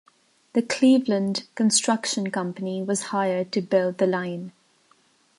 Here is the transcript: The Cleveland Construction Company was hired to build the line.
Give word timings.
The 0.53 0.63
Cleveland 0.63 1.47
Construction 1.53 2.31
Company 2.31 2.81
was 2.81 3.03
hired 3.13 3.51
to 3.51 3.61
build 3.61 3.99
the 3.99 4.07
line. 4.07 4.51